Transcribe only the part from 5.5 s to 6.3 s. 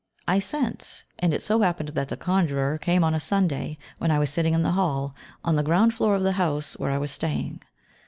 the ground floor of